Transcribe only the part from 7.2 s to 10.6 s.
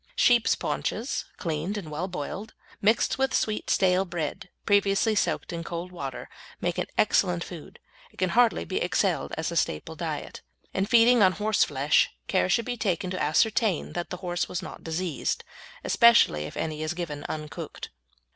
food and can hardly be excelled as a staple diet.